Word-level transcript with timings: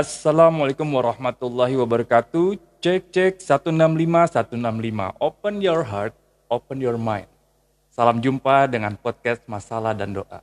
Assalamualaikum 0.00 0.96
warahmatullahi 0.96 1.76
wabarakatuh. 1.76 2.56
Cek 2.80 3.12
cek 3.12 3.32
165 3.36 4.32
165. 4.32 5.12
Open 5.20 5.60
your 5.60 5.84
heart, 5.84 6.16
open 6.48 6.80
your 6.80 6.96
mind. 6.96 7.28
Salam 7.92 8.16
jumpa 8.16 8.64
dengan 8.64 8.96
podcast 8.96 9.44
Masalah 9.44 9.92
dan 9.92 10.16
Doa. 10.16 10.40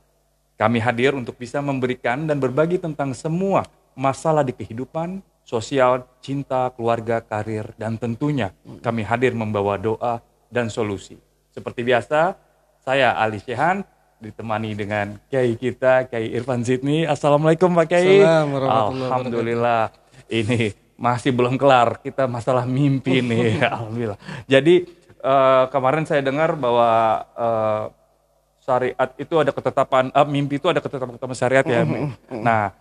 Kami 0.54 0.78
hadir 0.78 1.10
untuk 1.18 1.34
bisa 1.34 1.58
memberikan 1.58 2.22
dan 2.30 2.38
berbagi 2.38 2.78
tentang 2.78 3.10
semua 3.18 3.66
masalah 3.98 4.46
di 4.46 4.54
kehidupan, 4.54 5.26
sosial, 5.42 6.06
cinta, 6.22 6.70
keluarga, 6.78 7.18
karir, 7.18 7.66
dan 7.74 7.98
tentunya 7.98 8.54
kami 8.78 9.02
hadir 9.02 9.34
membawa 9.34 9.74
doa 9.74 10.22
dan 10.54 10.70
solusi. 10.70 11.18
Seperti 11.50 11.82
biasa, 11.82 12.38
saya 12.86 13.10
Ali 13.18 13.42
Syehan 13.42 13.82
ditemani 14.18 14.74
dengan 14.74 15.06
Kiai 15.30 15.54
kita, 15.54 16.10
Kiai 16.10 16.34
Irfan 16.34 16.66
Zidni. 16.66 17.06
Assalamualaikum 17.06 17.70
Pak 17.74 17.86
Kiai. 17.86 18.22
Alhamdulillah. 18.22 19.94
Ini 20.28 20.74
masih 20.98 21.30
belum 21.30 21.54
kelar. 21.54 22.02
Kita 22.02 22.26
masalah 22.26 22.66
mimpi 22.66 23.22
nih. 23.22 23.62
Alhamdulillah. 23.74 24.18
Jadi 24.50 24.84
uh, 25.22 25.70
kemarin 25.70 26.04
saya 26.04 26.20
dengar 26.20 26.58
bahwa 26.58 27.22
uh, 27.38 27.82
syariat 28.58 29.10
itu 29.16 29.34
ada 29.38 29.54
ketetapan, 29.54 30.10
uh, 30.12 30.26
mimpi 30.26 30.58
itu 30.58 30.68
ada 30.68 30.82
ketetapan 30.82 31.14
ketetapan 31.16 31.38
syariat 31.38 31.64
ya. 31.64 31.82
Nah, 32.34 32.74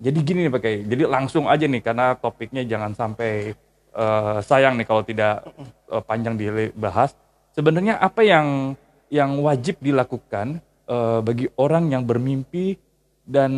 jadi 0.00 0.18
gini 0.24 0.48
nih 0.48 0.52
Pak 0.52 0.60
Kiai. 0.64 0.78
Jadi 0.88 1.02
langsung 1.04 1.44
aja 1.46 1.68
nih 1.68 1.84
karena 1.84 2.16
topiknya 2.16 2.64
jangan 2.64 2.96
sampai 2.96 3.52
uh, 3.92 4.40
sayang 4.40 4.80
nih 4.80 4.86
kalau 4.88 5.04
tidak 5.04 5.44
uh, 5.92 6.00
panjang 6.00 6.34
dibahas. 6.40 7.12
Sebenarnya 7.52 7.96
apa 8.00 8.20
yang 8.20 8.76
yang 9.12 9.38
wajib 9.42 9.78
dilakukan 9.78 10.58
uh, 10.90 11.22
bagi 11.22 11.46
orang 11.58 11.90
yang 11.90 12.02
bermimpi 12.02 12.78
dan 13.26 13.52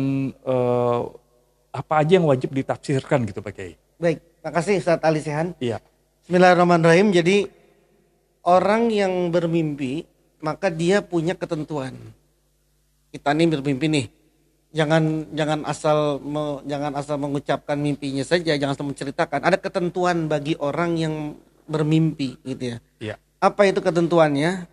uh, 0.45 1.09
apa 1.69 2.01
aja 2.01 2.17
yang 2.17 2.25
wajib 2.25 2.53
ditafsirkan 2.53 3.25
gitu 3.29 3.41
Pak 3.45 3.53
Kiai. 3.53 3.73
Baik, 4.01 4.19
makasih 4.41 4.81
Ustaz 4.81 5.01
Ali 5.05 5.21
Sehan. 5.21 5.53
Iya. 5.61 5.77
Bismillahirrahmanirrahim. 6.25 7.13
Jadi 7.13 7.49
orang 8.45 8.89
yang 8.89 9.29
bermimpi 9.29 10.05
maka 10.41 10.71
dia 10.71 11.03
punya 11.03 11.35
ketentuan. 11.35 11.93
Kita 13.09 13.33
nih 13.33 13.49
bermimpi 13.49 13.87
nih. 13.89 14.05
Jangan 14.69 15.33
jangan 15.33 15.59
asal 15.65 16.21
me, 16.21 16.61
jangan 16.69 16.93
asal 16.93 17.17
mengucapkan 17.17 17.73
mimpinya 17.81 18.21
saja, 18.21 18.53
jangan 18.53 18.77
asal 18.77 18.85
menceritakan. 18.85 19.41
Ada 19.41 19.57
ketentuan 19.57 20.29
bagi 20.29 20.53
orang 20.61 20.93
yang 20.93 21.15
bermimpi 21.65 22.37
gitu 22.45 22.63
ya. 22.73 22.77
Iya. 23.01 23.15
Apa 23.41 23.65
itu 23.65 23.81
ketentuannya? 23.81 24.69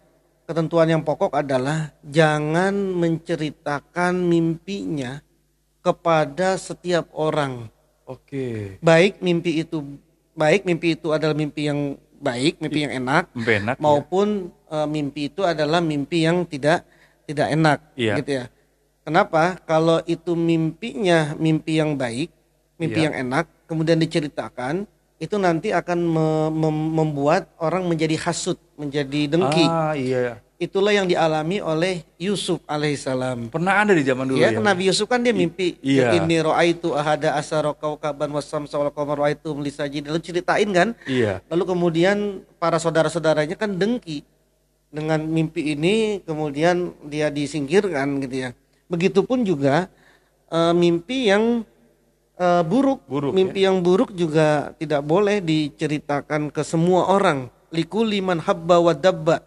Ketentuan 0.46 0.86
yang 0.86 1.02
pokok 1.02 1.34
adalah 1.34 1.90
jangan 2.06 2.72
menceritakan 2.94 4.14
mimpinya 4.16 5.20
kepada 5.82 6.54
setiap 6.56 7.10
orang. 7.12 7.66
Oke. 8.06 8.78
Baik 8.78 9.18
mimpi 9.18 9.66
itu 9.66 9.82
baik 10.38 10.62
mimpi 10.62 10.94
itu 10.94 11.10
adalah 11.10 11.34
mimpi 11.34 11.66
yang 11.66 11.98
baik, 12.22 12.62
mimpi 12.62 12.86
yang 12.86 12.94
enak, 13.02 13.28
Mimpi 13.34 13.52
enak, 13.60 13.76
maupun 13.82 14.54
eh, 14.70 14.88
mimpi 14.88 15.28
itu 15.28 15.42
adalah 15.42 15.82
mimpi 15.82 16.24
yang 16.24 16.46
tidak 16.46 16.86
tidak 17.26 17.48
enak, 17.50 17.78
Iya. 17.98 18.14
gitu 18.22 18.30
ya. 18.42 18.44
Kenapa? 19.02 19.58
Kalau 19.66 20.02
itu 20.06 20.34
mimpinya 20.34 21.34
mimpi 21.38 21.78
yang 21.78 21.98
baik, 21.98 22.30
mimpi 22.78 22.98
Iya. 23.02 23.06
yang 23.10 23.14
enak, 23.26 23.44
kemudian 23.66 23.98
diceritakan, 23.98 24.86
itu 25.16 25.36
nanti 25.36 25.72
akan 25.72 25.98
me- 25.98 26.52
mem- 26.52 26.92
membuat 26.92 27.48
orang 27.56 27.88
menjadi 27.88 28.20
hasut, 28.20 28.60
menjadi 28.76 29.32
dengki. 29.32 29.64
Ah 29.64 29.96
iya. 29.96 30.40
Itulah 30.56 30.88
yang 30.88 31.04
dialami 31.04 31.60
oleh 31.60 32.00
Yusuf 32.16 32.64
alaihissalam. 32.64 33.52
Pernah 33.52 33.84
ada 33.84 33.92
di 33.92 34.00
zaman 34.00 34.24
dulu 34.24 34.40
Ya, 34.40 34.48
ya. 34.48 34.56
Nabi 34.56 34.88
Yusuf 34.88 35.04
kan 35.04 35.20
dia 35.20 35.36
mimpi. 35.36 35.76
iya. 35.84 36.16
Ini 36.16 36.40
ro'aitu 36.40 36.96
ahada 36.96 37.36
asara 37.36 37.76
kaukaban 37.76 38.32
wasamsa 38.32 38.80
wal 38.80 38.88
qamar 38.88 39.20
ro'aitu 39.20 39.52
melisajid. 39.52 40.08
Lalu 40.08 40.20
ceritain 40.24 40.68
kan. 40.72 40.88
Iya. 41.04 41.44
Lalu 41.52 41.64
kemudian 41.68 42.16
para 42.56 42.80
saudara-saudaranya 42.80 43.52
kan 43.52 43.76
dengki 43.76 44.24
dengan 44.88 45.20
mimpi 45.28 45.76
ini, 45.76 46.24
kemudian 46.24 46.96
dia 47.04 47.28
disingkirkan 47.28 48.24
gitu 48.24 48.48
ya. 48.48 48.50
Begitupun 48.88 49.44
juga 49.44 49.92
eh, 50.48 50.72
mimpi 50.72 51.28
yang 51.28 51.68
eh, 52.36 52.62
buruk, 52.62 53.02
Buruk, 53.08 53.32
mimpi 53.32 53.64
yang 53.64 53.80
buruk 53.80 54.12
juga 54.12 54.72
tidak 54.76 55.02
boleh 55.04 55.40
diceritakan 55.40 56.52
ke 56.52 56.62
semua 56.62 57.08
orang. 57.10 57.48
Likuli 57.72 58.22
man 58.22 58.38
habba 58.40 58.78
wa 58.78 58.94
dabba. 58.94 59.42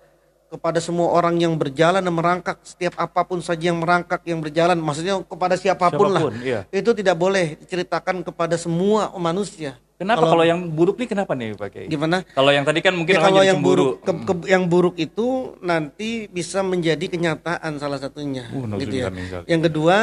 Kepada 0.49 0.81
semua 0.81 1.13
orang 1.13 1.37
yang 1.37 1.53
berjalan 1.61 2.01
dan 2.01 2.09
merangkak 2.09 2.57
setiap 2.65 2.97
apa 2.97 3.21
pun 3.21 3.37
saja 3.37 3.69
yang 3.69 3.85
merangkak 3.85 4.25
yang 4.25 4.41
berjalan 4.41 4.81
maksudnya 4.81 5.21
kepada 5.21 5.53
siapa 5.53 5.93
pun, 5.93 6.09
Siapa 6.09 6.25
pun, 6.25 6.33
lah 6.33 6.41
iya. 6.41 6.59
itu 6.73 6.89
tidak 6.97 7.13
boleh 7.21 7.53
diceritakan 7.61 8.25
kepada 8.25 8.57
semua 8.57 9.13
manusia 9.21 9.77
Kenapa 9.99 10.23
kalau, 10.23 10.47
yang 10.47 10.63
buruk 10.71 10.95
nih 10.95 11.11
kenapa 11.11 11.35
nih 11.35 11.59
Pak 11.59 11.67
Kiai? 11.75 11.91
gimana 11.91 12.23
Kalau 12.23 12.55
yang 12.55 12.63
tadi 12.63 12.79
kan 12.79 12.95
mungkin 12.95 13.13
Ya, 13.13 13.19
kalau 13.19 13.43
yang 13.43 13.59
cemburu. 13.59 13.99
buruk 13.99 14.07
ke- 14.07 14.23
ke- 14.23 14.47
yang 14.47 14.63
buruk 14.63 14.95
itu 14.95 15.27
nanti 15.59 16.31
bisa 16.31 16.63
menjadi 16.63 17.03
kenyataan 17.03 17.75
salah 17.75 17.99
satunya 17.99 18.47
Uh, 18.47 18.79
gitu 18.79 18.95
ya. 18.95 19.11
Yang 19.43 19.67
kedua, 19.67 19.97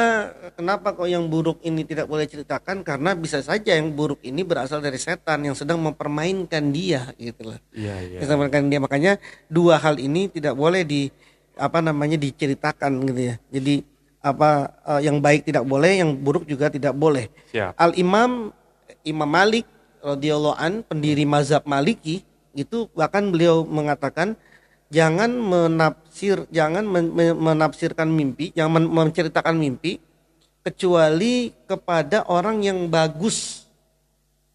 kenapa 0.53 0.93
kok 0.93 1.09
yang 1.09 1.25
buruk 1.25 1.57
ini 1.65 1.81
tidak 1.81 2.05
boleh 2.05 2.29
ceritakan 2.29 2.85
karena 2.85 3.17
bisa 3.17 3.41
saja 3.41 3.73
yang 3.73 3.89
buruk 3.89 4.21
ini 4.21 4.45
berasal 4.45 4.85
dari 4.85 5.01
setan 5.01 5.41
yang 5.41 5.57
sedang 5.57 5.81
mempermainkan 5.81 6.69
dia 6.69 7.09
gitu 7.17 7.49
loh. 7.49 7.57
Iya, 7.73 7.97
iya. 7.97 8.17
Mempermainkan 8.21 8.69
dia 8.69 8.77
makanya 8.77 9.13
dua 9.47 9.81
hal 9.81 9.97
ini 9.97 10.29
tidak 10.29 10.53
boleh 10.53 10.85
di 10.85 11.09
apa 11.57 11.81
namanya 11.81 12.21
diceritakan 12.21 13.01
gitu 13.01 13.33
ya. 13.33 13.35
Jadi 13.49 13.81
apa 14.21 14.49
eh, 14.93 15.09
yang 15.09 15.17
baik 15.17 15.41
tidak 15.41 15.65
boleh, 15.65 16.05
yang 16.05 16.13
buruk 16.13 16.45
juga 16.45 16.69
tidak 16.69 16.93
boleh. 16.93 17.33
Siap. 17.49 17.73
Al 17.73 17.97
Imam 17.97 18.53
Imam 19.01 19.25
Malik 19.25 19.65
radhiyallahu 20.07 20.55
an 20.55 20.87
pendiri 20.87 21.27
mazhab 21.27 21.67
Maliki 21.67 22.23
itu 22.55 22.87
bahkan 22.95 23.27
beliau 23.27 23.67
mengatakan 23.67 24.39
jangan 24.87 25.27
menafsir 25.27 26.47
jangan 26.47 26.87
men- 26.87 27.11
men- 27.11 27.35
menafsirkan 27.35 28.07
mimpi, 28.07 28.55
men- 28.55 28.87
menceritakan 28.87 29.59
mimpi 29.59 29.99
kecuali 30.63 31.51
kepada 31.67 32.23
orang 32.31 32.63
yang 32.63 32.87
bagus 32.87 33.67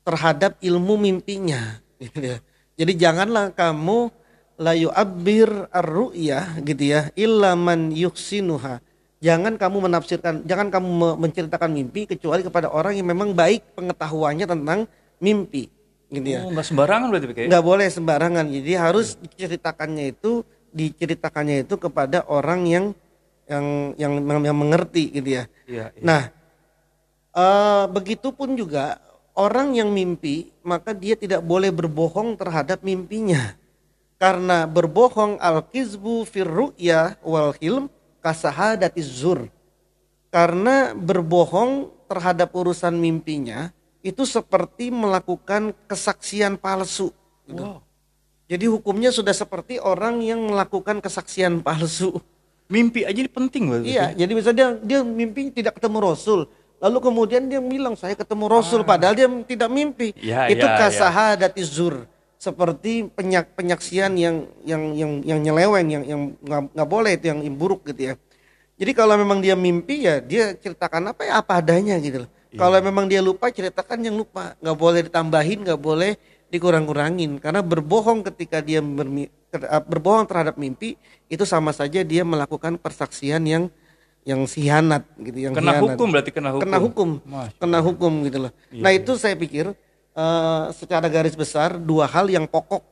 terhadap 0.03 0.57
ilmu 0.65 0.97
mimpinya 0.97 1.79
gitu 2.03 2.37
ya. 2.37 2.39
Jadi 2.81 2.93
janganlah 2.97 3.53
kamu 3.53 4.09
layu 4.57 4.89
abir 4.93 5.49
ar-ru'yah 5.69 6.65
gitu 6.65 6.97
ya 6.97 7.01
illa 7.13 7.53
man 7.53 7.93
yuhsinuha. 7.93 8.81
Jangan 9.23 9.55
kamu 9.55 9.87
menafsirkan, 9.87 10.43
jangan 10.43 10.67
kamu 10.67 10.89
me- 10.91 11.19
menceritakan 11.29 11.71
mimpi 11.71 12.11
kecuali 12.11 12.43
kepada 12.43 12.67
orang 12.67 12.99
yang 12.99 13.07
memang 13.07 13.31
baik 13.31 13.63
pengetahuannya 13.79 14.51
tentang 14.51 14.91
mimpi 15.23 15.71
gitu 16.13 16.29
ya. 16.29 16.45
Oh, 16.45 16.53
sembarangan 16.53 17.09
berarti 17.09 17.27
Pak 17.31 17.35
Kiai? 17.39 17.49
Nggak 17.49 17.65
boleh 17.65 17.87
sembarangan. 17.89 18.45
Jadi 18.51 18.73
harus 18.77 19.17
diceritakannya 19.17 20.13
itu 20.13 20.45
diceritakannya 20.75 21.65
itu 21.65 21.75
kepada 21.81 22.27
orang 22.29 22.61
yang 22.69 22.85
yang 23.49 23.67
yang, 23.97 24.13
yang 24.21 24.57
mengerti 24.59 25.09
gitu 25.15 25.41
ya. 25.41 25.45
Iya, 25.65 25.87
iya. 25.97 26.03
Nah, 26.05 26.23
eh, 27.33 27.85
begitupun 27.89 28.59
juga 28.59 29.01
orang 29.33 29.73
yang 29.73 29.89
mimpi 29.89 30.53
maka 30.61 30.93
dia 30.93 31.17
tidak 31.17 31.41
boleh 31.41 31.73
berbohong 31.73 32.37
terhadap 32.37 32.85
mimpinya. 32.85 33.57
Karena 34.21 34.71
berbohong 34.71 35.43
al-kizbu 35.43 36.23
fir 36.31 36.47
ru'ya 36.47 37.19
wal 37.27 37.51
hilm 37.59 37.91
kasahadatiz 38.23 39.11
zur. 39.11 39.51
Karena 40.31 40.95
berbohong 40.95 41.91
terhadap 42.07 42.55
urusan 42.55 42.95
mimpinya 42.95 43.75
itu 44.03 44.23
seperti 44.27 44.91
melakukan 44.91 45.73
kesaksian 45.87 46.59
palsu. 46.59 47.15
gitu. 47.47 47.63
Wow. 47.63 47.81
Jadi 48.51 48.69
hukumnya 48.69 49.09
sudah 49.09 49.33
seperti 49.33 49.81
orang 49.81 50.21
yang 50.21 50.43
melakukan 50.45 51.01
kesaksian 51.01 51.65
palsu. 51.65 52.21
Mimpi 52.69 53.07
aja 53.07 53.17
ini 53.17 53.31
penting 53.31 53.71
berarti. 53.71 53.89
Iya, 53.97 54.07
jadi 54.13 54.33
misalnya 54.33 54.57
dia 54.57 54.69
dia 54.85 55.01
mimpi 55.01 55.49
tidak 55.49 55.81
ketemu 55.81 55.99
Rasul. 56.05 56.51
Lalu 56.83 56.99
kemudian 56.99 57.47
dia 57.47 57.63
bilang 57.63 57.95
saya 57.95 58.19
ketemu 58.19 58.51
Rasul 58.51 58.83
padahal 58.83 59.15
dia 59.15 59.29
tidak 59.47 59.71
mimpi. 59.71 60.13
Ya, 60.19 60.51
itu 60.51 60.67
ya, 60.67 60.77
kasahadati 60.77 61.63
zur. 61.63 62.11
Seperti 62.37 63.07
penyak 63.07 63.55
penyaksian 63.55 64.19
yang 64.19 64.51
yang 64.67 64.83
yang 64.99 65.13
yang 65.23 65.39
nyeleweng 65.39 65.89
yang 65.89 66.05
yang 66.05 66.21
nggak 66.43 66.89
boleh 66.91 67.15
itu 67.15 67.31
yang 67.31 67.39
buruk 67.55 67.87
gitu 67.87 68.11
ya. 68.11 68.15
Jadi 68.77 68.93
kalau 68.99 69.15
memang 69.15 69.39
dia 69.39 69.55
mimpi 69.55 70.11
ya 70.11 70.19
dia 70.19 70.59
ceritakan 70.59 71.15
apa 71.15 71.23
ya 71.23 71.39
apa 71.39 71.63
adanya 71.63 71.95
gitu 72.03 72.27
loh. 72.27 72.31
Kalau 72.53 72.79
memang 72.79 73.09
dia 73.09 73.25
lupa 73.25 73.49
ceritakan 73.49 74.05
yang 74.05 74.15
lupa, 74.15 74.53
nggak 74.61 74.77
boleh 74.77 75.01
ditambahin, 75.09 75.59
nggak 75.65 75.81
boleh 75.81 76.13
dikurang-kurangin. 76.49 77.41
Karena 77.41 77.65
berbohong 77.65 78.21
ketika 78.29 78.61
dia 78.61 78.85
bermi- 78.85 79.33
eh, 79.51 79.83
berbohong 79.83 80.29
terhadap 80.29 80.61
mimpi 80.61 81.01
itu 81.27 81.45
sama 81.45 81.73
saja 81.73 82.05
dia 82.05 82.23
melakukan 82.23 82.77
persaksian 82.77 83.41
yang 83.45 83.65
yang 84.23 84.47
khianat 84.47 85.03
gitu 85.19 85.51
yang 85.51 85.53
Kena 85.53 85.75
khianat. 85.75 85.97
hukum 85.97 86.07
berarti 86.13 86.31
kena 86.31 86.51
hukum. 86.55 86.63
kena 86.63 86.79
hukum. 86.79 87.09
Masya 87.25 87.59
kena 87.59 87.79
hukum 87.81 88.13
gitu 88.23 88.39
loh. 88.39 88.53
Nah 88.71 88.91
itu 88.93 89.13
saya 89.17 89.35
pikir 89.35 89.73
eh, 90.13 90.65
secara 90.71 91.09
garis 91.09 91.35
besar 91.35 91.81
dua 91.81 92.05
hal 92.07 92.29
yang 92.29 92.45
pokok 92.45 92.85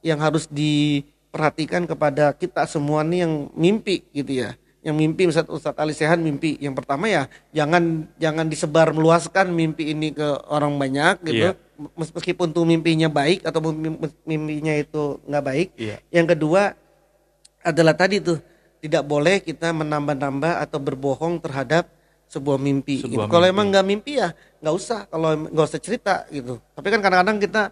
yang 0.00 0.16
harus 0.16 0.48
diperhatikan 0.48 1.84
kepada 1.84 2.32
kita 2.32 2.64
semua 2.64 3.02
nih 3.02 3.26
yang 3.26 3.34
mimpi 3.52 4.06
gitu 4.10 4.40
ya 4.40 4.56
yang 4.80 4.96
mimpi 4.96 5.28
Ustaz 5.28 5.44
Ustaz 5.46 5.76
Ali 5.76 5.92
Sehan 5.92 6.20
mimpi 6.20 6.56
yang 6.56 6.72
pertama 6.72 7.04
ya 7.04 7.28
jangan 7.52 8.08
jangan 8.16 8.48
disebar 8.48 8.96
meluaskan 8.96 9.52
mimpi 9.52 9.92
ini 9.92 10.10
ke 10.10 10.24
orang 10.48 10.76
banyak 10.76 11.20
gitu 11.22 11.52
Iya. 11.52 11.68
Mes- 11.96 12.12
meskipun 12.12 12.52
tuh 12.52 12.68
mimpinya 12.68 13.08
baik 13.08 13.40
atau 13.40 13.60
mimpi- 13.72 14.12
mimpinya 14.24 14.72
itu 14.76 15.20
nggak 15.24 15.44
baik 15.44 15.68
Iya. 15.76 15.96
yang 16.08 16.28
kedua 16.28 16.76
adalah 17.60 17.92
tadi 17.92 18.20
tuh 18.20 18.40
tidak 18.80 19.04
boleh 19.04 19.44
kita 19.44 19.72
menambah-nambah 19.76 20.64
atau 20.64 20.80
berbohong 20.80 21.36
terhadap 21.36 21.84
sebuah 22.30 22.56
mimpi. 22.56 23.04
Sebuah 23.04 23.26
gitu. 23.26 23.32
Kalau 23.32 23.44
emang 23.44 23.68
nggak 23.68 23.84
mimpi 23.84 24.16
ya 24.16 24.32
nggak 24.62 24.74
usah. 24.74 25.04
Kalau 25.10 25.34
nggak 25.36 25.66
usah 25.66 25.80
cerita 25.82 26.24
gitu. 26.30 26.56
Tapi 26.72 26.86
kan 26.88 27.02
kadang-kadang 27.02 27.36
kita, 27.36 27.62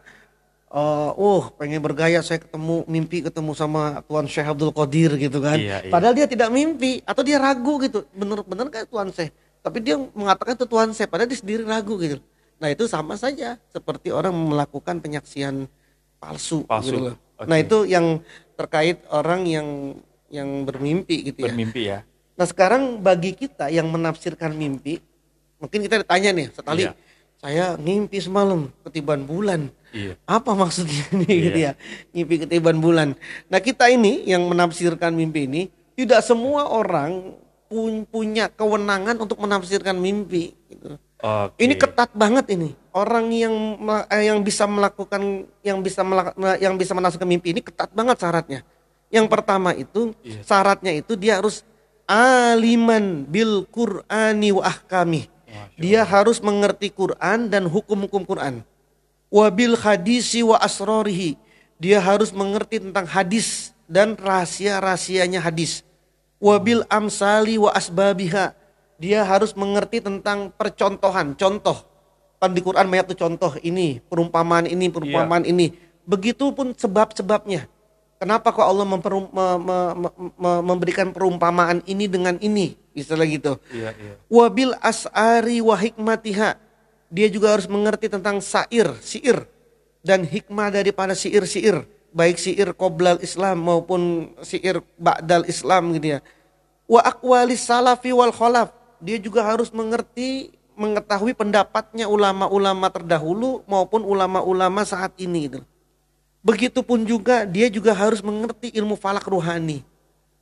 uh, 0.72 1.10
oh 1.16 1.48
pengen 1.56 1.80
bergaya 1.80 2.20
saya 2.20 2.40
ketemu 2.40 2.84
mimpi 2.88 3.24
ketemu 3.24 3.52
sama 3.56 4.00
Tuan 4.04 4.28
Syekh 4.28 4.48
Abdul 4.48 4.72
Qadir 4.72 5.16
gitu 5.16 5.40
kan. 5.40 5.56
Iya, 5.56 5.84
iya. 5.84 5.92
Padahal 5.92 6.14
dia 6.16 6.26
tidak 6.28 6.48
mimpi 6.52 7.00
atau 7.04 7.22
dia 7.24 7.40
ragu 7.40 7.80
gitu. 7.80 8.04
Bener-bener 8.12 8.66
kan 8.68 8.84
Tuan 8.88 9.08
Syekh. 9.12 9.32
Tapi 9.64 9.78
dia 9.82 9.96
mengatakan 9.98 10.54
itu 10.56 10.66
Tuan 10.68 10.90
Syekh. 10.92 11.08
Padahal 11.08 11.28
dia 11.28 11.38
sendiri 11.40 11.62
ragu 11.64 11.96
gitu. 12.00 12.20
Nah 12.58 12.68
itu 12.72 12.84
sama 12.90 13.14
saja 13.14 13.56
seperti 13.70 14.10
orang 14.10 14.34
melakukan 14.34 14.98
penyaksian 14.98 15.70
palsu. 16.18 16.66
Palsu. 16.66 16.94
gitu. 16.94 17.12
Oke. 17.38 17.46
Nah 17.46 17.56
itu 17.58 17.86
yang 17.86 18.18
terkait 18.58 18.98
orang 19.14 19.46
yang 19.46 19.68
yang 20.28 20.66
bermimpi 20.66 21.32
gitu 21.32 21.46
ya. 21.46 21.52
Bermimpi 21.54 21.82
ya. 21.86 21.98
Nah 22.38 22.46
sekarang 22.46 23.02
bagi 23.02 23.34
kita 23.34 23.70
yang 23.70 23.90
menafsirkan 23.90 24.54
mimpi, 24.54 25.02
mungkin 25.58 25.82
kita 25.82 26.02
ditanya 26.06 26.30
nih, 26.30 26.46
sekali 26.54 26.86
Iya. 26.86 26.92
Saya 27.38 27.74
ngimpi 27.74 28.18
semalam 28.18 28.70
ketiban 28.82 29.22
bulan. 29.22 29.70
Iya. 29.88 30.18
Apa 30.26 30.52
maksudnya 30.52 31.06
nih 31.22 31.26
Iya. 31.26 31.42
gitu 31.42 31.58
ya, 31.58 31.72
ngimpi 32.12 32.34
ketiban 32.44 32.76
bulan. 32.76 33.08
Nah 33.46 33.58
kita 33.58 33.88
ini 33.88 34.26
yang 34.26 34.44
menafsirkan 34.44 35.10
mimpi 35.10 35.46
ini, 35.46 35.62
tidak 35.94 36.20
semua 36.20 36.66
orang 36.66 37.38
pun- 37.66 38.04
punya 38.04 38.46
kewenangan 38.48 39.16
untuk 39.16 39.38
menafsirkan 39.38 39.96
mimpi. 39.96 40.52
Gitu. 40.68 40.98
Oke. 41.18 41.58
Ini 41.58 41.74
ketat 41.74 42.10
banget 42.12 42.52
ini. 42.52 42.74
Orang 42.92 43.30
yang 43.30 43.54
eh, 44.06 44.28
yang 44.28 44.42
bisa 44.42 44.66
melakukan 44.66 45.46
yang 45.62 45.78
bisa 45.80 46.02
melak- 46.02 46.34
yang 46.58 46.74
bisa 46.74 46.94
menafsirkan 46.94 47.26
mimpi 47.26 47.50
ini 47.50 47.62
ketat 47.62 47.90
banget 47.90 48.18
syaratnya. 48.18 48.60
Yang 49.08 49.26
pertama 49.26 49.72
itu 49.72 50.12
Iya. 50.20 50.42
syaratnya 50.44 50.92
itu 50.94 51.16
dia 51.16 51.40
harus 51.40 51.64
aliman 52.04 53.24
bil 53.24 53.64
Qur'ani 53.68 54.52
wa 54.52 54.64
ahkami. 54.64 55.26
Dia 55.78 56.02
harus 56.02 56.42
mengerti 56.42 56.90
Quran 56.90 57.48
dan 57.48 57.70
hukum-hukum 57.70 58.26
Quran. 58.26 58.66
Wabil 59.28 59.76
hadisi 59.76 60.40
wa 60.42 60.56
asrorihi. 60.58 61.36
Dia 61.78 62.02
harus 62.02 62.34
mengerti 62.34 62.82
tentang 62.82 63.06
hadis 63.06 63.70
dan 63.86 64.18
rahasia-rahasianya 64.18 65.38
hadis. 65.38 65.86
Wabil 66.42 66.82
amsali 66.90 67.58
wa 67.58 67.70
asbabiha. 67.70 68.54
Dia 68.98 69.22
harus 69.22 69.54
mengerti 69.54 70.02
tentang 70.02 70.50
percontohan, 70.50 71.38
contoh. 71.38 71.86
Kan 72.38 72.54
di 72.54 72.62
Quran 72.62 72.86
banyak 72.86 73.14
tuh 73.14 73.18
contoh 73.18 73.52
ini, 73.62 74.02
perumpamaan 74.10 74.66
ini, 74.66 74.90
perumpamaan 74.90 75.46
ini. 75.46 75.74
Begitupun 76.02 76.74
sebab-sebabnya. 76.74 77.70
Kenapa 78.18 78.50
kok 78.50 78.66
Allah 78.66 78.82
memperum- 78.82 79.30
me- 79.30 79.60
me- 79.62 79.94
me- 79.94 80.14
me- 80.34 80.62
memberikan 80.66 81.14
perumpamaan 81.14 81.86
ini 81.86 82.10
dengan 82.10 82.34
ini? 82.42 82.74
Istilah 82.90 83.22
gitu 83.30 83.62
Iya, 83.70 83.94
iya. 83.94 84.14
wabil 84.26 84.74
as'ari 84.82 85.62
wa 85.62 85.78
hikmatiha. 85.78 86.58
Dia 87.08 87.28
juga 87.30 87.54
harus 87.54 87.70
mengerti 87.70 88.10
tentang 88.10 88.42
sair, 88.42 88.90
siir 89.00 89.46
dan 90.02 90.26
hikmah 90.26 90.74
daripada 90.74 91.14
siir-siir, 91.14 91.86
baik 92.10 92.36
siir 92.42 92.74
qoblal 92.74 93.22
Islam 93.22 93.62
maupun 93.62 94.34
siir 94.42 94.82
ba'dal 94.98 95.46
Islam 95.46 95.94
gitu 95.94 96.18
ya. 96.18 96.20
Wa 96.90 97.06
aqwalis 97.06 97.62
salafi 97.62 98.10
wal 98.10 98.34
khalaf. 98.34 98.74
Dia 98.98 99.16
juga 99.22 99.46
harus 99.46 99.70
mengerti 99.70 100.50
mengetahui 100.74 101.38
pendapatnya 101.38 102.10
ulama-ulama 102.10 102.90
terdahulu 102.90 103.62
maupun 103.70 104.02
ulama-ulama 104.02 104.82
saat 104.82 105.14
ini 105.22 105.46
gitu. 105.46 105.62
Begitupun 106.38 107.02
juga 107.02 107.42
dia 107.42 107.66
juga 107.66 107.90
harus 107.92 108.22
mengerti 108.22 108.70
ilmu 108.78 108.94
falak 108.94 109.26
ruhani. 109.26 109.82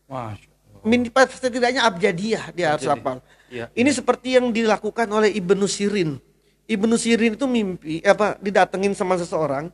Masya 0.07 0.49
Allah. 0.85 1.27
Setidaknya 1.33 1.83
abjadiyah 1.83 2.45
dia 2.55 2.77
harus 2.77 2.87
hafal. 2.87 3.19
Iya. 3.51 3.71
Ini 3.75 3.91
seperti 3.91 4.39
yang 4.39 4.55
dilakukan 4.55 5.07
oleh 5.11 5.35
Ibnu 5.35 5.67
Sirin. 5.67 6.19
Ibnu 6.67 6.95
Sirin 6.99 7.35
itu 7.39 7.47
mimpi 7.47 8.03
apa 8.03 8.39
didatengin 8.43 8.95
sama 8.95 9.15
seseorang, 9.19 9.71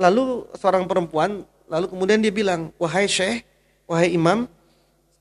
lalu 0.00 0.48
seorang 0.56 0.88
perempuan, 0.88 1.44
lalu 1.68 1.86
kemudian 1.88 2.20
dia 2.20 2.32
bilang, 2.32 2.72
wahai 2.80 3.04
syekh, 3.04 3.44
wahai 3.84 4.16
imam, 4.16 4.48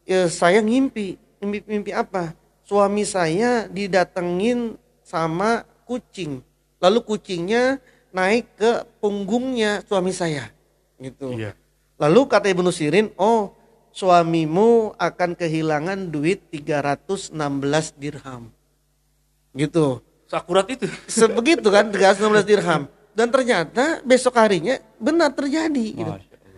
ya, 0.07 0.31
saya 0.31 0.63
ngimpi, 0.63 1.19
mimpi, 1.43 1.59
mimpi 1.67 1.91
apa? 1.91 2.31
Suami 2.63 3.03
saya 3.03 3.67
didatengin 3.67 4.79
sama 5.03 5.67
kucing, 5.83 6.39
lalu 6.79 7.03
kucingnya 7.03 7.83
naik 8.13 8.45
ke 8.55 8.71
punggungnya 9.01 9.81
suami 9.89 10.13
saya, 10.13 10.53
gitu. 11.01 11.33
Iya. 11.33 11.57
Lalu 11.97 12.21
kata 12.29 12.47
Ibnu 12.53 12.69
Sirin, 12.69 13.09
oh 13.17 13.57
suamimu 13.93 14.97
akan 14.97 15.37
kehilangan 15.37 16.09
duit 16.09 16.41
316 16.49 17.33
dirham. 17.97 18.49
Gitu. 19.53 20.01
Sakurat 20.25 20.65
itu. 20.65 20.89
Sebegitu 21.09 21.69
kan 21.69 21.89
316 21.93 22.45
dirham. 22.45 22.89
Dan 23.13 23.29
ternyata 23.29 24.01
besok 24.01 24.33
harinya 24.41 24.81
benar 24.97 25.29
terjadi 25.37 25.85
gitu. 25.93 26.13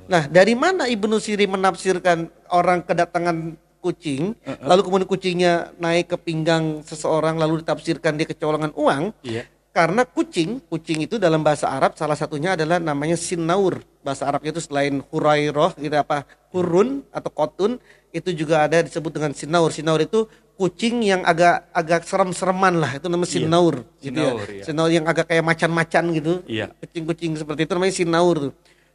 Nah, 0.07 0.24
dari 0.31 0.56
mana 0.56 0.88
Ibnu 0.88 1.19
Sirin 1.19 1.52
menafsirkan 1.52 2.31
orang 2.48 2.86
kedatangan 2.86 3.60
kucing, 3.84 4.34
lalu 4.66 4.81
kemudian 4.81 5.10
kucingnya 5.10 5.54
naik 5.78 6.10
ke 6.10 6.18
pinggang 6.18 6.81
seseorang 6.81 7.38
lalu 7.38 7.62
ditafsirkan 7.62 8.18
dia 8.18 8.25
kecolongan 8.25 8.74
uang? 8.74 9.13
Iya. 9.22 9.46
Karena 9.75 10.07
kucing, 10.07 10.63
kucing 10.72 11.04
itu 11.04 11.19
dalam 11.19 11.44
bahasa 11.44 11.68
Arab 11.68 12.00
salah 12.00 12.16
satunya 12.16 12.56
adalah 12.56 12.80
namanya 12.80 13.19
sinaur. 13.19 13.83
Bahasa 14.00 14.24
Arabnya 14.24 14.56
itu 14.56 14.63
selain 14.63 15.04
hurairoh 15.12 15.75
gitu 15.75 15.92
apa 16.00 16.24
hurun 16.56 17.04
atau 17.12 17.27
kotun 17.27 17.75
itu 18.16 18.31
juga 18.31 18.63
ada 18.63 18.80
disebut 18.80 19.12
dengan 19.12 19.36
sinaur. 19.36 19.75
Sinaur 19.75 20.00
itu 20.00 20.31
kucing 20.56 21.04
yang 21.04 21.27
agak 21.27 21.68
agak 21.75 22.07
serem-sereman 22.07 22.80
lah 22.80 22.95
itu 22.95 23.12
namanya 23.12 23.27
Iya. 23.27 23.36
sinaur. 23.44 23.75
gitu 24.00 24.16
ya. 24.16 24.31
Sinaur, 24.31 24.48
iya. 24.48 24.63
Sinaur 24.63 24.89
yang 24.95 25.06
agak 25.12 25.25
kayak 25.27 25.44
macan-macan 25.44 26.04
gitu. 26.16 26.33
Iya. 26.48 26.71
Kucing-kucing 26.80 27.36
seperti 27.36 27.68
itu 27.68 27.75
namanya 27.75 27.95
sinaur. 28.00 28.38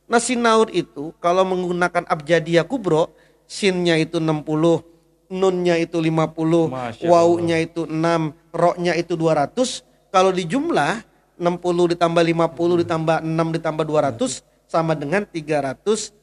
Nah 0.08 0.16
sinaur 0.16 0.72
itu 0.72 1.12
kalau 1.20 1.44
menggunakan 1.44 2.08
abjadiyah 2.08 2.64
kubro, 2.64 3.12
sinnya 3.44 4.00
itu 4.00 4.16
60, 4.16 4.80
nunnya 5.28 5.76
itu 5.76 6.00
50, 6.00 6.72
Masya 6.72 7.04
wawunya 7.04 7.60
itu 7.60 7.84
6, 7.84 8.32
roknya 8.48 8.96
itu 8.96 9.12
200. 9.12 9.84
Kalau 10.10 10.34
di 10.34 10.44
jumlah 10.44 11.06
60 11.40 11.94
ditambah 11.96 12.22
50 12.22 12.82
ditambah 12.84 13.16
6 13.24 13.56
ditambah 13.56 13.84
200 13.86 14.42
sama 14.70 14.92
dengan 14.98 15.24
316. 15.26 16.20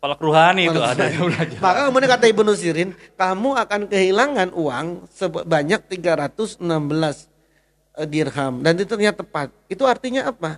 Palak 0.00 0.20
ruhani 0.20 0.64
itu 0.64 0.80
ada 0.80 1.12
belajar. 1.12 1.60
Maka 1.60 1.80
kemudian 1.92 2.10
kata 2.10 2.26
Ibnu 2.32 2.52
Sirin, 2.56 2.90
kamu 3.20 3.52
akan 3.52 3.80
kehilangan 3.84 4.48
uang 4.56 5.04
sebanyak 5.12 5.80
316 5.92 6.60
eh, 6.60 8.08
dirham 8.08 8.64
dan 8.64 8.72
itu 8.80 8.88
ternyata 8.88 9.20
tepat. 9.20 9.52
Itu 9.68 9.84
artinya 9.84 10.32
apa? 10.32 10.56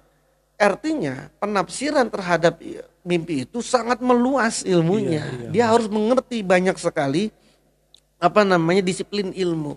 Artinya 0.54 1.26
penafsiran 1.42 2.06
terhadap 2.06 2.62
mimpi 3.02 3.42
itu 3.42 3.58
sangat 3.60 3.98
meluas 3.98 4.62
ilmunya. 4.62 5.26
Iya, 5.26 5.34
iya. 5.34 5.48
Dia 5.50 5.64
harus 5.74 5.90
mengerti 5.90 6.46
banyak 6.46 6.78
sekali 6.78 7.34
apa 8.22 8.46
namanya 8.46 8.86
disiplin 8.86 9.34
ilmu. 9.34 9.74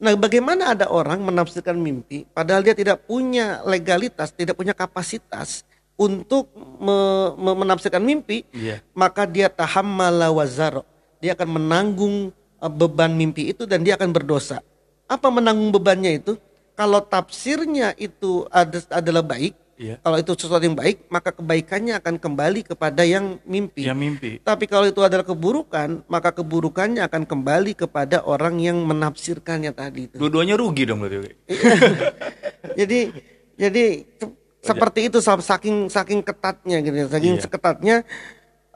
Nah, 0.00 0.16
bagaimana 0.16 0.72
ada 0.72 0.88
orang 0.88 1.20
menafsirkan 1.20 1.76
mimpi 1.76 2.24
padahal 2.32 2.64
dia 2.64 2.72
tidak 2.72 3.04
punya 3.04 3.60
legalitas, 3.68 4.32
tidak 4.32 4.56
punya 4.56 4.72
kapasitas 4.72 5.62
untuk 6.00 6.48
me- 6.56 7.36
me- 7.36 7.58
menafsirkan 7.60 8.00
mimpi, 8.00 8.48
Iya. 8.56 8.80
maka 8.96 9.28
dia 9.28 9.52
tahammala 9.52 10.32
wazaro. 10.32 10.88
Dia 11.20 11.36
akan 11.36 11.60
menanggung 11.60 12.32
uh, 12.56 12.72
beban 12.72 13.12
mimpi 13.12 13.52
itu 13.52 13.68
dan 13.68 13.84
dia 13.84 14.00
akan 14.00 14.08
berdosa. 14.08 14.64
Apa 15.04 15.28
menanggung 15.28 15.68
bebannya 15.68 16.16
itu? 16.16 16.40
Kalau 16.72 17.04
tafsirnya 17.04 17.92
itu 18.00 18.48
ada, 18.48 18.80
adalah 18.88 19.20
baik, 19.20 19.52
Iya. 19.80 19.96
kalau 20.04 20.20
itu 20.20 20.36
sesuatu 20.36 20.60
yang 20.60 20.76
baik, 20.76 21.08
maka 21.08 21.32
kebaikannya 21.32 21.96
akan 21.96 22.20
kembali 22.20 22.68
kepada 22.68 23.00
yang 23.00 23.40
mimpi. 23.48 23.88
Yang 23.88 23.96
mimpi. 23.96 24.30
Tapi 24.44 24.68
kalau 24.68 24.84
itu 24.84 25.00
adalah 25.00 25.24
keburukan, 25.24 26.04
maka 26.04 26.36
keburukannya 26.36 27.00
akan 27.00 27.24
kembali 27.24 27.72
kepada 27.72 28.20
orang 28.20 28.60
yang 28.60 28.76
menafsirkannya 28.84 29.72
tadi 29.72 30.12
itu. 30.12 30.20
Dua-duanya 30.20 30.60
rugi 30.60 30.84
dong 30.84 31.00
berarti. 31.00 31.32
jadi 32.84 33.08
jadi 33.56 33.84
se- 34.20 34.36
seperti 34.60 35.08
itu 35.08 35.24
sa- 35.24 35.40
saking 35.40 35.88
saking 35.88 36.20
ketatnya 36.20 36.84
gitu 36.84 36.96
ya, 37.00 37.06
saking 37.08 37.40
Iya. 37.40 37.42
seketatnya 37.48 37.96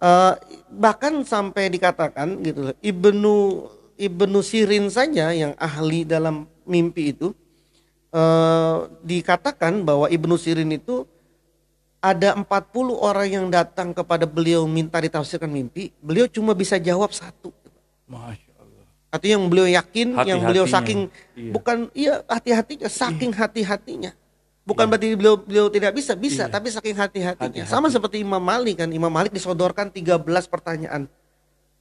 eh, 0.00 0.32
bahkan 0.73 1.20
sampai 1.20 1.68
dikatakan 1.68 2.40
gitu 2.40 2.73
Ibnu 2.80 3.34
Ibnu 3.94 4.40
Sirin 4.40 4.88
saja 4.88 5.37
yang 5.37 5.52
ahli 5.61 6.08
dalam 6.08 6.49
mimpi 6.64 7.12
itu 7.12 7.37
eh, 8.14 8.76
dikatakan 9.02 9.83
bahwa 9.83 10.06
Ibnu 10.06 10.38
Sirin 10.38 10.71
itu 10.71 11.02
ada 11.99 12.37
40 12.37 12.47
orang 12.94 13.26
yang 13.26 13.47
datang 13.49 13.90
kepada 13.90 14.28
beliau 14.28 14.68
minta 14.68 15.00
ditafsirkan 15.00 15.49
mimpi, 15.49 15.90
beliau 15.99 16.28
cuma 16.28 16.52
bisa 16.52 16.76
jawab 16.76 17.11
satu. 17.11 17.49
Masya 18.04 18.52
Allah. 18.61 18.85
Artinya 19.09 19.35
yang 19.40 19.47
beliau 19.49 19.66
yakin, 19.66 20.09
yang 20.23 20.40
beliau 20.44 20.68
saking 20.68 21.09
Iya. 21.33 21.50
bukan 21.50 21.76
iya 21.97 22.14
hati-hatinya, 22.28 22.87
saking 22.92 23.33
hati-hatinya. 23.33 24.12
Bukan 24.64 24.85
berarti 24.88 25.12
beliau 25.16 25.37
beliau 25.40 25.66
tidak 25.68 25.92
bisa, 25.97 26.12
bisa, 26.16 26.44
tapi 26.49 26.68
saking 26.73 26.97
hati-hatinya. 26.97 27.64
Hati-hati. 27.64 27.73
Sama 27.73 27.88
seperti 27.88 28.21
Imam 28.21 28.40
Malik 28.40 28.85
kan, 28.85 28.88
Imam 28.92 29.12
Malik 29.12 29.33
disodorkan 29.33 29.88
13 29.88 30.44
pertanyaan. 30.44 31.09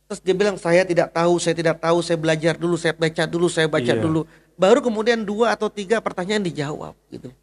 Terus 0.08 0.20
dia 0.20 0.36
bilang 0.36 0.56
saya 0.60 0.84
tidak 0.84 1.12
tahu, 1.12 1.36
saya 1.40 1.56
tidak 1.56 1.80
tahu, 1.80 2.00
saya 2.04 2.20
belajar 2.20 2.56
dulu, 2.56 2.76
saya 2.76 2.92
baca 2.96 3.24
dulu, 3.28 3.48
saya 3.48 3.68
baca 3.72 3.92
Iya. 3.92 4.00
dulu. 4.00 4.24
Baru 4.54 4.80
kemudian 4.82 5.26
dua 5.26 5.54
atau 5.58 5.68
tiga 5.68 6.00
pertanyaan 6.00 6.46
dijawab 6.46 6.94
gitu. 7.10 7.34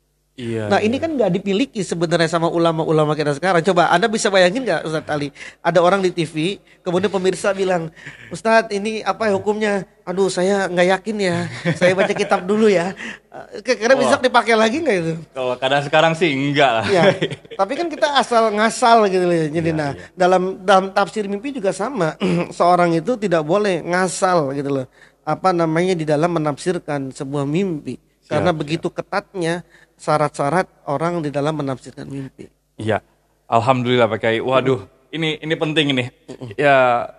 Iya. 0.41 0.73
Nah 0.73 0.81
ini 0.81 0.97
kan 0.97 1.13
nggak 1.13 1.37
dipiliki 1.37 1.85
sebenarnya 1.85 2.31
sama 2.31 2.49
ulama-ulama 2.49 3.13
kita 3.13 3.37
sekarang. 3.37 3.61
Coba 3.61 3.93
Anda 3.93 4.09
bisa 4.09 4.33
bayangin 4.33 4.65
nggak 4.65 4.89
Ustadz 4.89 5.13
Ali? 5.13 5.29
Ada 5.61 5.85
orang 5.85 6.01
di 6.01 6.09
TV, 6.17 6.57
kemudian 6.81 7.13
pemirsa 7.13 7.53
bilang, 7.53 7.93
Ustadz 8.33 8.73
ini 8.73 9.05
apa 9.05 9.29
ya 9.29 9.37
hukumnya? 9.37 9.85
Aduh 10.09 10.33
saya 10.33 10.65
nggak 10.67 10.89
yakin 10.97 11.17
ya, 11.21 11.37
saya 11.77 11.93
baca 11.93 12.15
kitab 12.17 12.49
dulu 12.49 12.73
ya. 12.73 12.97
Eh, 13.31 13.61
Kira-kira 13.63 13.95
bisa 13.95 14.17
Wah. 14.17 14.25
dipakai 14.25 14.55
lagi 14.57 14.81
nggak 14.81 14.97
itu? 14.97 15.15
Kalau 15.37 15.55
kadang 15.61 15.83
sekarang 15.85 16.13
sih 16.17 16.33
enggak 16.33 16.73
lah. 16.73 16.85
Ya, 16.89 17.03
tapi 17.61 17.77
kan 17.77 17.87
kita 17.93 18.09
asal 18.17 18.49
ngasal 18.51 19.07
gitu 19.13 19.29
loh. 19.29 19.45
Jadi 19.55 19.71
nah, 19.77 19.93
dalam 20.17 20.65
dalam 20.65 20.91
tafsir 20.91 21.29
mimpi 21.29 21.53
juga 21.53 21.71
sama. 21.71 22.17
Seorang 22.59 22.97
itu 22.97 23.15
tidak 23.21 23.45
boleh 23.45 23.85
ngasal 23.85 24.57
gitu 24.57 24.73
loh. 24.83 24.87
Apa 25.25 25.53
namanya 25.53 25.95
di 25.95 26.09
dalam 26.09 26.37
menafsirkan 26.37 27.13
sebuah 27.13 27.45
mimpi. 27.45 28.01
Karena 28.31 28.55
begitu 28.55 28.87
ketatnya 28.89 29.67
syarat-syarat 29.99 30.71
orang 30.87 31.19
di 31.21 31.35
dalam 31.35 31.59
menafsirkan 31.59 32.07
mimpi. 32.07 32.47
Iya. 32.79 33.03
Alhamdulillah 33.51 34.07
Pak 34.07 34.19
Kiai. 34.23 34.39
Waduh, 34.39 34.87
ini 35.11 35.37
ini 35.43 35.55
penting 35.59 35.91
ini. 35.91 36.05
Ya 36.55 37.11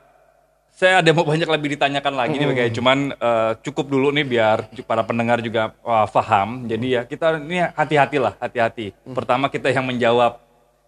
saya 0.71 1.03
ada 1.03 1.11
mau 1.11 1.27
banyak 1.27 1.45
lebih 1.45 1.75
ditanyakan 1.77 2.13
lagi 2.15 2.39
nih 2.39 2.47
Pak 2.47 2.55
Kiai. 2.55 2.71
Cuman 2.71 2.97
eh, 3.11 3.51
cukup 3.59 3.91
dulu 3.91 4.15
nih 4.15 4.23
biar 4.23 4.71
para 4.87 5.03
pendengar 5.03 5.43
juga 5.43 5.75
wah, 5.83 6.07
paham. 6.07 6.65
Jadi 6.71 6.87
ya 6.95 7.01
kita 7.03 7.37
ini 7.37 7.59
hati-hatilah, 7.75 8.39
hati-hati. 8.39 8.95
Pertama 9.11 9.51
kita 9.51 9.67
yang 9.69 9.83
menjawab. 9.83 10.39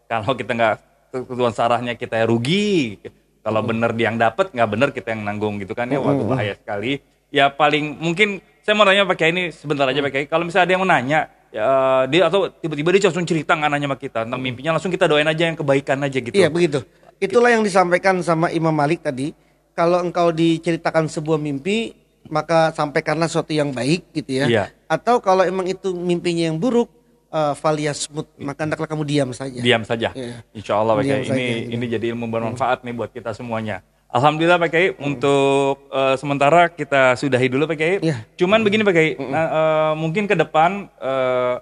Kalau 0.07 0.35
kita 0.39 0.51
nggak 0.55 0.75
ketentuan 1.11 1.53
sarahnya 1.53 1.93
kita 1.99 2.23
rugi. 2.23 3.03
Kalau 3.43 3.59
benar 3.59 3.91
dia 3.91 4.07
yang 4.07 4.15
dapat, 4.15 4.55
nggak 4.55 4.69
benar 4.71 4.89
kita 4.95 5.11
yang 5.11 5.27
nanggung 5.27 5.59
gitu 5.59 5.75
kan 5.75 5.91
ya. 5.91 5.99
Waduh 5.99 6.31
bahaya 6.31 6.55
sekali. 6.55 7.03
Ya 7.27 7.51
paling 7.51 7.99
mungkin 7.99 8.39
saya 8.63 8.79
mau 8.79 8.87
nanya 8.87 9.03
Pak 9.03 9.19
Kiai 9.19 9.35
ini 9.35 9.51
sebentar 9.51 9.83
aja 9.83 9.99
Pak 9.99 10.11
Kiai. 10.15 10.25
Kalau 10.31 10.47
misalnya 10.47 10.63
ada 10.63 10.71
yang 10.71 10.81
mau 10.81 10.89
nanya, 10.89 11.19
ya, 11.51 11.67
dia 12.07 12.31
atau 12.31 12.47
tiba-tiba 12.47 12.95
dia 12.95 13.11
langsung 13.11 13.27
cerita 13.27 13.51
nggak 13.51 13.71
nanya 13.75 13.87
sama 13.91 13.97
kita 13.99 14.19
tentang 14.23 14.39
mimpinya, 14.39 14.71
langsung 14.79 14.91
kita 14.95 15.11
doain 15.11 15.27
aja 15.27 15.43
yang 15.43 15.59
kebaikan 15.59 15.99
aja 15.99 16.17
gitu. 16.23 16.31
Iya 16.31 16.47
begitu. 16.47 16.87
Itulah 17.19 17.51
yang 17.51 17.67
disampaikan 17.67 18.23
sama 18.23 18.47
Imam 18.47 18.71
Malik 18.71 19.03
tadi. 19.03 19.35
Kalau 19.75 19.99
engkau 19.99 20.31
diceritakan 20.31 21.11
sebuah 21.11 21.41
mimpi, 21.41 21.97
maka 22.31 22.71
sampaikanlah 22.71 23.27
sesuatu 23.27 23.51
yang 23.51 23.75
baik 23.75 24.07
gitu 24.15 24.39
ya. 24.39 24.45
Iya. 24.47 24.63
Atau 24.87 25.19
kalau 25.19 25.43
emang 25.43 25.67
itu 25.67 25.91
mimpinya 25.91 26.47
yang 26.47 26.61
buruk, 26.61 26.87
uh, 27.33 27.53
faliyasmut, 27.57 28.29
maka 28.37 28.63
hendaklah 28.63 28.85
kamu 28.85 29.03
diam 29.03 29.29
saja. 29.33 29.57
Diam 29.57 29.81
saja. 29.81 30.13
Iya. 30.13 30.45
Insya 30.53 30.77
Allah 30.77 30.93
Pak 31.01 31.03
Kiai. 31.03 31.25
saja, 31.25 31.33
Ini 31.33 31.45
gitu. 31.49 31.73
ini 31.73 31.85
jadi 31.89 32.05
ilmu 32.13 32.29
bermanfaat 32.29 32.85
nih 32.85 32.93
buat 32.93 33.09
kita 33.09 33.33
semuanya. 33.33 33.81
Alhamdulillah 34.13 34.61
Pak 34.61 34.69
Kiai 34.69 34.93
untuk 35.01 35.89
eh, 35.89 36.15
sementara 36.21 36.69
kita 36.69 37.17
sudahi 37.17 37.49
dulu 37.49 37.65
Pak 37.65 37.77
Kiai. 37.81 37.97
Iya. 38.05 38.17
Cuman 38.37 38.61
begini 38.61 38.85
Pak 38.85 38.93
Kiai, 38.93 39.17
nah, 39.17 39.45
eh, 39.49 39.93
mungkin 39.97 40.29
ke 40.29 40.37
depan 40.37 40.85
eh, 41.01 41.55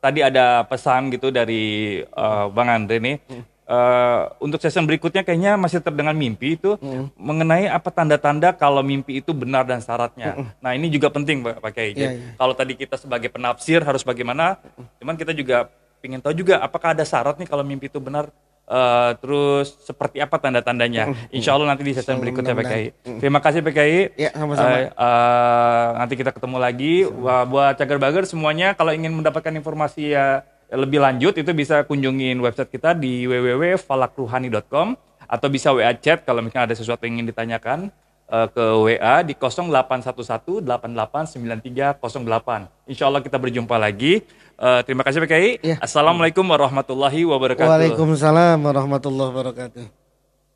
tadi 0.00 0.24
ada 0.24 0.64
pesan 0.64 1.12
gitu 1.12 1.28
dari 1.28 2.00
eh, 2.00 2.44
Bang 2.56 2.72
Andre 2.72 2.96
nih. 2.96 3.16
Eh, 3.64 4.20
untuk 4.44 4.60
season 4.60 4.84
berikutnya 4.84 5.24
kayaknya 5.24 5.56
masih 5.56 5.80
terdengar 5.80 6.12
mimpi 6.12 6.52
itu 6.52 6.76
mengenai 7.16 7.64
apa 7.64 7.88
tanda-tanda 7.88 8.52
kalau 8.52 8.84
mimpi 8.84 9.24
itu 9.24 9.32
benar 9.32 9.64
dan 9.64 9.80
syaratnya. 9.80 10.52
Nah 10.60 10.76
ini 10.76 10.92
juga 10.92 11.08
penting 11.08 11.40
Pak 11.40 11.64
Pak 11.64 11.70
Kiai. 11.72 11.96
Iya, 11.96 12.12
Jadi, 12.12 12.36
Kalau 12.36 12.52
tadi 12.52 12.72
kita 12.76 13.00
sebagai 13.00 13.32
penafsir 13.32 13.80
harus 13.80 14.04
bagaimana, 14.04 14.60
cuman 15.00 15.16
kita 15.16 15.32
juga 15.32 15.72
ingin 16.04 16.20
tahu 16.20 16.36
juga 16.36 16.60
apakah 16.60 16.92
ada 16.92 17.08
syarat 17.08 17.40
nih 17.40 17.48
kalau 17.48 17.64
mimpi 17.64 17.88
itu 17.88 17.96
benar. 17.98 18.28
eh, 18.64 19.12
terus 19.20 19.76
seperti 19.84 20.24
apa 20.24 20.40
tanda-tandanya? 20.40 21.12
Insya 21.28 21.52
Allah 21.52 21.68
nanti 21.68 21.84
di 21.84 21.92
season 21.92 22.16
berikutnya 22.16 22.56
Pak 22.56 22.64
Kiai. 22.64 22.86
Terima 23.20 23.36
kasih 23.36 23.60
Pak 23.60 23.72
Kiai. 23.72 24.12
Ya, 24.16 24.32
sama-sama. 24.32 24.76
Eh, 24.76 24.88
eh, 24.88 25.86
nanti 26.00 26.14
kita 26.16 26.32
ketemu 26.32 26.56
lagi. 26.56 27.04
Wah, 27.04 27.44
buat 27.44 27.76
cagar 27.76 28.00
bager 28.00 28.24
semuanya 28.24 28.72
kalau 28.72 28.96
ingin 28.96 29.12
mendapatkan 29.12 29.52
informasi 29.52 30.16
ya 30.16 30.48
lebih 30.72 31.02
lanjut 31.02 31.36
itu 31.36 31.52
bisa 31.52 31.84
kunjungin 31.84 32.40
website 32.40 32.72
kita 32.72 32.96
di 32.96 33.28
www.falakruhani.com 33.28 34.96
atau 35.24 35.48
bisa 35.48 35.72
WA 35.72 35.96
chat 35.96 36.20
kalau 36.24 36.42
misalnya 36.44 36.66
ada 36.72 36.76
sesuatu 36.76 37.06
yang 37.08 37.20
ingin 37.20 37.28
ditanyakan 37.32 37.90
eh, 38.28 38.48
ke 38.48 38.64
WA 38.80 39.22
di 39.24 39.34
0811 39.36 40.60
889308. 40.64 42.68
Insya 42.88 43.06
Allah 43.08 43.22
kita 43.24 43.38
berjumpa 43.40 43.76
lagi. 43.80 44.22
Eh, 44.54 44.80
terima 44.86 45.02
kasih 45.02 45.18
Pak 45.24 45.28
Kiai. 45.28 45.58
Ya. 45.64 45.76
Assalamualaikum 45.82 46.46
warahmatullahi 46.46 47.24
wabarakatuh. 47.26 47.68
Waalaikumsalam 47.68 48.62
warahmatullahi 48.62 49.30
wabarakatuh. 49.32 50.03